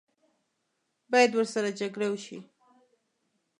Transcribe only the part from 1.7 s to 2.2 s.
جګړه